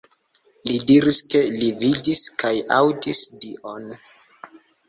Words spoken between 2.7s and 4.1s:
aŭdis Dion.